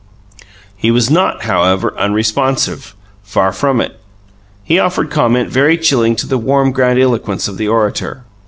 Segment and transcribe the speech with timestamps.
[0.75, 3.99] He was not, however, unresponsive far from it.
[4.63, 8.23] He offered comment very chilling to the warm grandiloquence of the orator.